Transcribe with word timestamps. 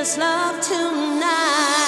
this 0.00 0.16
love 0.16 0.58
tonight. 0.62 1.79